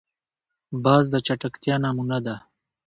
[0.83, 2.35] باز د چټکتیا نمونه ده